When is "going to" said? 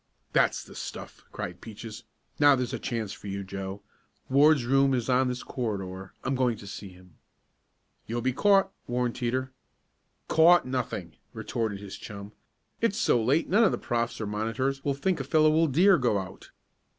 6.33-6.65